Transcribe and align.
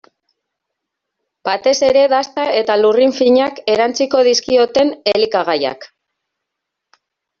Batez 1.49 1.73
ere 1.89 2.05
dasta 2.13 2.45
eta 2.61 2.77
lurrin 2.79 3.13
finak 3.19 3.61
erantsiko 3.75 4.23
dizkioten 4.29 4.91
elikagaiak. 5.15 5.87